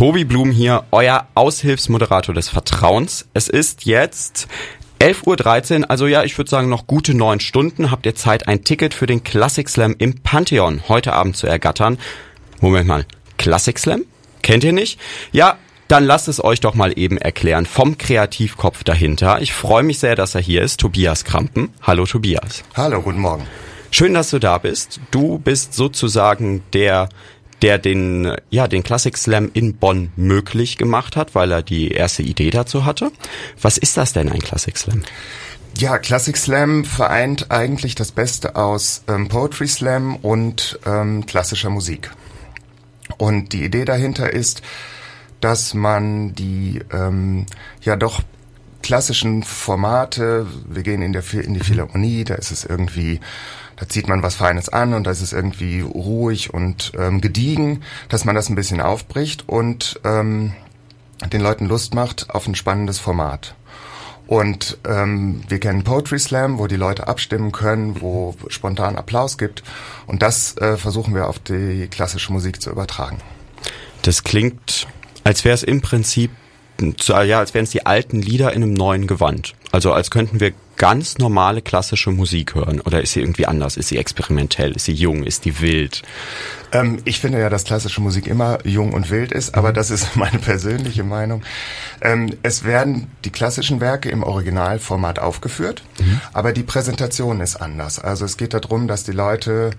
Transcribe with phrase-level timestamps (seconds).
[0.00, 3.28] Tobi Blum hier, euer Aushilfsmoderator des Vertrauens.
[3.34, 4.48] Es ist jetzt
[4.98, 7.90] 11.13 Uhr, also ja, ich würde sagen noch gute neun Stunden.
[7.90, 11.98] Habt ihr Zeit, ein Ticket für den Classic Slam im Pantheon heute Abend zu ergattern?
[12.62, 13.04] Moment mal,
[13.36, 14.06] Classic Slam?
[14.40, 14.98] Kennt ihr nicht?
[15.32, 19.42] Ja, dann lasst es euch doch mal eben erklären vom Kreativkopf dahinter.
[19.42, 21.74] Ich freue mich sehr, dass er hier ist, Tobias Krampen.
[21.82, 22.64] Hallo Tobias.
[22.74, 23.46] Hallo, guten Morgen.
[23.90, 24.98] Schön, dass du da bist.
[25.10, 27.10] Du bist sozusagen der
[27.62, 32.22] der den, ja, den Classic Slam in Bonn möglich gemacht hat, weil er die erste
[32.22, 33.12] Idee dazu hatte.
[33.60, 35.02] Was ist das denn, ein Classic Slam?
[35.78, 42.10] Ja, Classic Slam vereint eigentlich das Beste aus ähm, Poetry Slam und ähm, klassischer Musik.
[43.18, 44.62] Und die Idee dahinter ist,
[45.40, 47.46] dass man die ähm,
[47.82, 48.22] ja doch
[48.82, 53.20] klassischen Formate, wir gehen in, der, in die Philharmonie, da ist es irgendwie,
[53.80, 58.26] da zieht man was Feines an und da ist irgendwie ruhig und ähm, gediegen, dass
[58.26, 60.52] man das ein bisschen aufbricht und ähm,
[61.32, 63.54] den Leuten Lust macht auf ein spannendes Format.
[64.26, 69.64] Und ähm, wir kennen Poetry Slam, wo die Leute abstimmen können, wo spontan Applaus gibt.
[70.06, 73.18] Und das äh, versuchen wir auf die klassische Musik zu übertragen.
[74.02, 74.86] Das klingt,
[75.24, 76.30] als wäre es im Prinzip,
[77.08, 79.54] ja, als wären es die alten Lieder in einem neuen Gewand.
[79.72, 82.80] Also als könnten wir ganz normale klassische Musik hören?
[82.80, 83.76] Oder ist sie irgendwie anders?
[83.76, 84.72] Ist sie experimentell?
[84.72, 85.24] Ist sie jung?
[85.24, 86.02] Ist die wild?
[86.72, 89.74] Ähm, ich finde ja, dass klassische Musik immer jung und wild ist, aber mhm.
[89.74, 91.42] das ist meine persönliche Meinung.
[92.00, 96.20] Ähm, es werden die klassischen Werke im Originalformat aufgeführt, mhm.
[96.32, 97.98] aber die Präsentation ist anders.
[97.98, 99.70] Also es geht darum, dass die Leute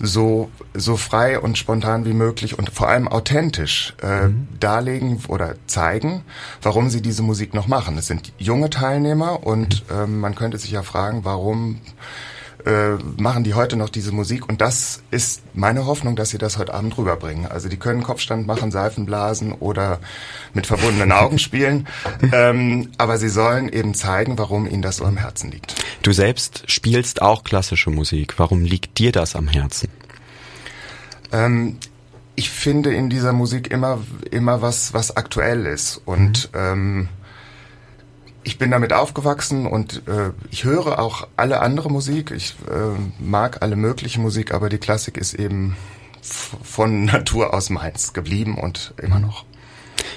[0.00, 4.48] so, so frei und spontan wie möglich und vor allem authentisch äh, mhm.
[4.58, 6.22] darlegen oder zeigen,
[6.62, 7.98] warum sie diese Musik noch machen.
[7.98, 9.96] Es sind junge Teilnehmer und mhm.
[10.02, 11.78] ähm, man könnte könnte sich ja fragen, warum
[12.64, 14.48] äh, machen die heute noch diese Musik?
[14.48, 17.44] Und das ist meine Hoffnung, dass sie das heute Abend rüberbringen.
[17.44, 20.00] Also die können Kopfstand machen, Seifenblasen oder
[20.54, 21.86] mit verbundenen Augen spielen,
[22.32, 25.74] ähm, aber sie sollen eben zeigen, warum ihnen das so am Herzen liegt.
[26.02, 28.38] Du selbst spielst auch klassische Musik.
[28.38, 29.90] Warum liegt dir das am Herzen?
[31.30, 31.76] Ähm,
[32.36, 33.98] ich finde in dieser Musik immer
[34.30, 36.58] immer was was aktuell ist und mhm.
[36.58, 37.08] ähm,
[38.48, 42.30] ich bin damit aufgewachsen und äh, ich höre auch alle andere Musik.
[42.30, 45.76] Ich äh, mag alle mögliche Musik, aber die Klassik ist eben
[46.22, 49.44] von Natur aus meins geblieben und immer noch.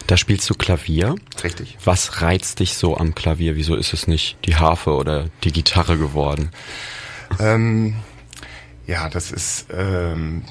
[0.07, 1.15] Da spielst du Klavier.
[1.43, 1.77] Richtig.
[1.83, 3.57] Was reizt dich so am Klavier?
[3.57, 6.51] Wieso ist es nicht die Harfe oder die Gitarre geworden?
[7.37, 7.95] Ähm,
[8.87, 10.43] ja, das ist ähm,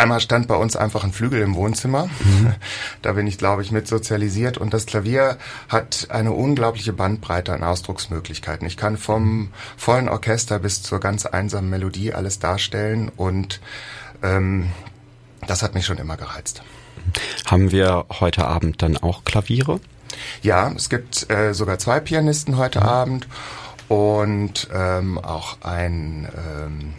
[0.00, 2.06] Einmal stand bei uns einfach ein Flügel im Wohnzimmer.
[2.06, 2.54] Mhm.
[3.02, 4.58] Da bin ich, glaube ich, mit sozialisiert.
[4.58, 5.38] Und das Klavier
[5.68, 8.66] hat eine unglaubliche Bandbreite an Ausdrucksmöglichkeiten.
[8.66, 13.10] Ich kann vom vollen Orchester bis zur ganz einsamen Melodie alles darstellen.
[13.14, 13.60] Und
[14.22, 14.70] ähm,
[15.46, 16.62] das hat mich schon immer gereizt.
[17.46, 19.80] Haben wir heute Abend dann auch Klaviere?
[20.42, 22.86] Ja, es gibt äh, sogar zwei Pianisten heute mhm.
[22.86, 23.28] Abend
[23.88, 26.94] und ähm, auch ein ähm,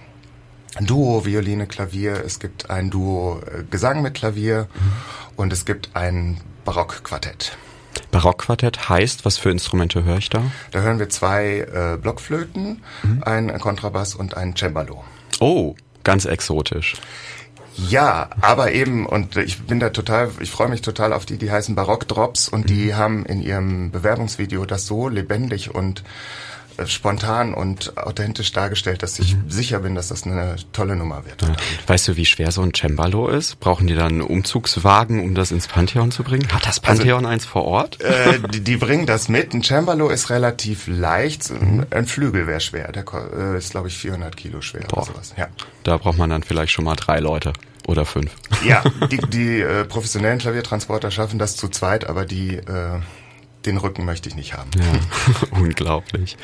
[0.81, 4.91] ein Duo Violine, Klavier, es gibt ein Duo äh, Gesang mit Klavier mhm.
[5.35, 7.55] und es gibt ein Barockquartett.
[8.09, 10.41] Barockquartett heißt, was für Instrumente höre ich da?
[10.71, 13.23] Da hören wir zwei äh, Blockflöten, mhm.
[13.23, 15.03] ein Kontrabass und ein Cembalo.
[15.39, 16.95] Oh, ganz exotisch.
[17.77, 21.51] Ja, aber eben, und ich bin da total, ich freue mich total auf die, die
[21.51, 22.97] heißen Barockdrops und die mhm.
[22.97, 26.03] haben in ihrem Bewerbungsvideo das so lebendig und
[26.85, 29.49] spontan und authentisch dargestellt, dass ich mhm.
[29.49, 31.41] sicher bin, dass das eine tolle Nummer wird.
[31.41, 31.55] Ja.
[31.87, 33.59] Weißt du, wie schwer so ein Cembalo ist?
[33.59, 36.47] Brauchen die dann einen Umzugswagen, um das ins Pantheon zu bringen?
[36.51, 38.01] Hat das also, Pantheon also, eins vor Ort?
[38.01, 39.53] Äh, die, die, bringen das mit.
[39.53, 41.49] Ein Cembalo ist relativ leicht.
[41.49, 41.85] Mhm.
[41.89, 42.91] Ein Flügel wäre schwer.
[42.91, 45.03] Der äh, ist, glaube ich, 400 Kilo schwer Boah.
[45.03, 45.33] oder sowas.
[45.37, 45.47] Ja.
[45.83, 47.53] Da braucht man dann vielleicht schon mal drei Leute.
[47.87, 48.31] Oder fünf.
[48.65, 52.99] Ja, die, die äh, professionellen Klaviertransporter schaffen das zu zweit, aber die äh,
[53.65, 54.69] den Rücken möchte ich nicht haben.
[54.77, 56.37] Ja, unglaublich.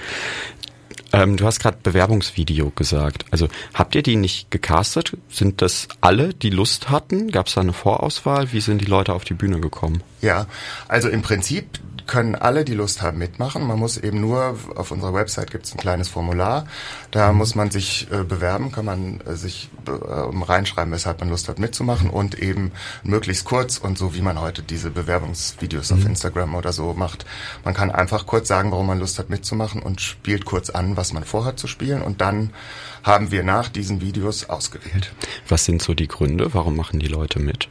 [1.14, 3.26] Ähm, du hast gerade Bewerbungsvideo gesagt.
[3.32, 5.18] Also habt ihr die nicht gecastet?
[5.30, 7.32] Sind das alle, die Lust hatten?
[7.32, 8.52] Gab es da eine Vorauswahl?
[8.52, 10.04] Wie sind die Leute auf die Bühne gekommen?
[10.22, 10.48] Ja,
[10.88, 13.68] also im Prinzip können alle, die Lust haben, mitmachen.
[13.68, 16.66] Man muss eben nur, auf unserer Website gibt es ein kleines Formular,
[17.12, 17.38] da mhm.
[17.38, 21.60] muss man sich äh, bewerben, kann man äh, sich äh, reinschreiben, weshalb man Lust hat
[21.60, 22.72] mitzumachen und eben
[23.04, 25.98] möglichst kurz und so wie man heute diese Bewerbungsvideos mhm.
[25.98, 27.26] auf Instagram oder so macht.
[27.64, 31.14] Man kann einfach kurz sagen, warum man Lust hat mitzumachen und spielt kurz an, was
[31.14, 32.52] man vorhat zu spielen und dann
[33.04, 35.14] haben wir nach diesen Videos ausgewählt.
[35.48, 36.54] Was sind so die Gründe?
[36.54, 37.70] Warum machen die Leute mit?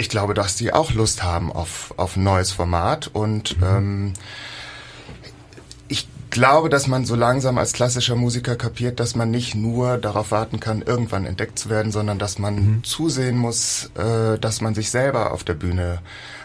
[0.00, 3.64] Ich glaube, dass die auch Lust haben auf, auf ein neues Format und mhm.
[3.64, 4.12] ähm,
[5.88, 10.30] ich glaube, dass man so langsam als klassischer Musiker kapiert, dass man nicht nur darauf
[10.30, 12.84] warten kann, irgendwann entdeckt zu werden, sondern dass man mhm.
[12.84, 16.00] zusehen muss, äh, dass man sich selber auf der Bühne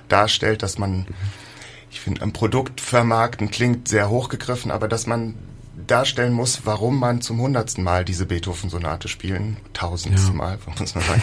[0.09, 1.07] darstellt, dass man,
[1.89, 5.35] ich finde, ein Produkt vermarkten klingt sehr hochgegriffen, aber dass man
[5.87, 10.37] darstellen muss, warum man zum hundertsten Mal diese Beethoven-Sonate spielen, tausendsten ja.
[10.37, 11.21] Mal, muss man sagen,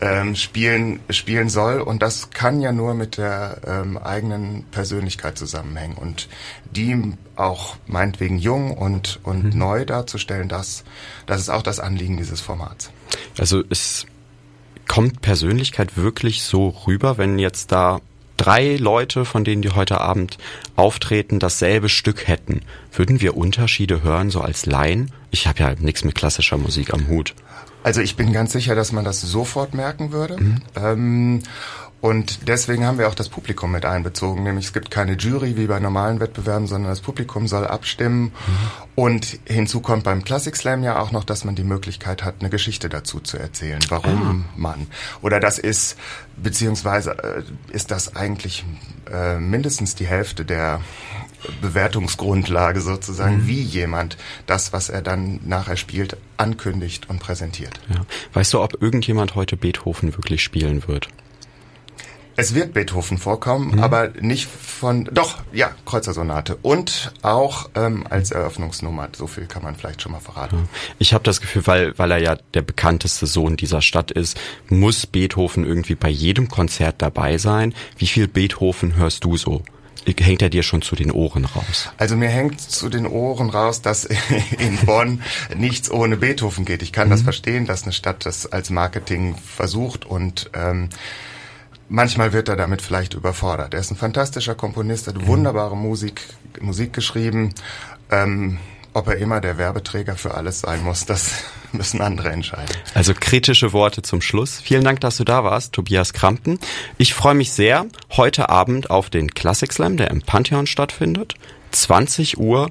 [0.00, 1.80] ähm, spielen, spielen soll.
[1.80, 5.96] Und das kann ja nur mit der ähm, eigenen Persönlichkeit zusammenhängen.
[5.96, 6.28] Und
[6.70, 9.58] die auch meinetwegen jung und, und mhm.
[9.58, 10.84] neu darzustellen, das,
[11.26, 12.90] das ist auch das Anliegen dieses Formats.
[13.38, 14.06] Also es
[14.88, 18.00] kommt Persönlichkeit wirklich so rüber, wenn jetzt da
[18.40, 20.38] drei Leute, von denen die heute Abend
[20.74, 25.12] auftreten, dasselbe Stück hätten, würden wir Unterschiede hören, so als Laien?
[25.30, 27.34] Ich habe ja nichts mit klassischer Musik am Hut.
[27.82, 30.38] Also ich bin ganz sicher, dass man das sofort merken würde.
[30.38, 30.62] Mhm.
[30.74, 31.42] Ähm,
[32.00, 34.42] und deswegen haben wir auch das Publikum mit einbezogen.
[34.42, 38.24] Nämlich es gibt keine Jury wie bei normalen Wettbewerben, sondern das Publikum soll abstimmen.
[38.24, 38.32] Mhm.
[38.94, 42.48] Und hinzu kommt beim Classic Slam ja auch noch, dass man die Möglichkeit hat, eine
[42.48, 44.52] Geschichte dazu zu erzählen, warum ah.
[44.56, 44.86] man.
[45.20, 45.98] Oder das ist,
[46.36, 47.42] beziehungsweise äh,
[47.74, 48.64] ist das eigentlich
[49.12, 50.80] äh, mindestens die Hälfte der
[51.60, 53.46] Bewertungsgrundlage sozusagen, mhm.
[53.46, 54.16] wie jemand
[54.46, 57.80] das, was er dann nachher spielt, ankündigt und präsentiert.
[57.88, 58.00] Ja.
[58.32, 61.08] Weißt du, ob irgendjemand heute Beethoven wirklich spielen wird?
[62.40, 63.82] Es wird Beethoven vorkommen, mhm.
[63.82, 69.10] aber nicht von, doch, ja, Kreuzersonate und auch ähm, als Eröffnungsnummer.
[69.14, 70.66] So viel kann man vielleicht schon mal verraten.
[70.98, 74.40] Ich habe das Gefühl, weil, weil er ja der bekannteste Sohn dieser Stadt ist,
[74.70, 77.74] muss Beethoven irgendwie bei jedem Konzert dabei sein.
[77.98, 79.62] Wie viel Beethoven hörst du so?
[80.18, 81.90] hängt er dir schon zu den Ohren raus?
[81.98, 84.06] Also mir hängt zu den Ohren raus, dass
[84.58, 85.22] in Bonn
[85.54, 86.80] nichts ohne Beethoven geht.
[86.80, 87.12] Ich kann mhm.
[87.12, 90.88] das verstehen, dass eine Stadt das als Marketing versucht und ähm,
[91.90, 93.74] manchmal wird er damit vielleicht überfordert.
[93.74, 96.22] Er ist ein fantastischer Komponist, hat wunderbare Musik,
[96.60, 97.54] Musik geschrieben.
[98.10, 98.58] Ähm,
[98.92, 102.74] ob er immer der Werbeträger für alles sein muss, das müssen andere entscheiden.
[102.94, 104.60] Also kritische Worte zum Schluss.
[104.60, 106.58] Vielen Dank, dass du da warst, Tobias Krampen.
[106.98, 111.34] Ich freue mich sehr heute Abend auf den Classic Slam, der im Pantheon stattfindet.
[111.70, 112.70] 20 Uhr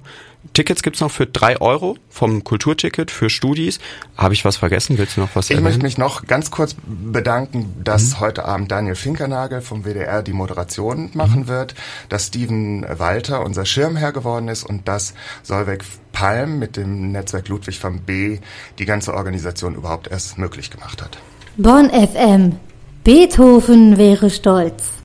[0.53, 3.79] Tickets gibt's noch für drei Euro vom Kulturticket für Studis.
[4.17, 4.97] Habe ich was vergessen?
[4.97, 5.65] Willst du noch was Ich erwähnen?
[5.65, 8.19] möchte mich noch ganz kurz bedanken, dass mhm.
[8.21, 11.47] heute Abend Daniel Finkernagel vom WDR die Moderation machen mhm.
[11.47, 11.75] wird,
[12.07, 15.13] dass Steven Walter unser Schirmherr geworden ist und dass
[15.43, 18.39] Solveig Palm mit dem Netzwerk Ludwig van B
[18.79, 21.17] die ganze Organisation überhaupt erst möglich gemacht hat.
[21.57, 22.55] Bonn FM.
[23.03, 24.91] Beethoven wäre stolz.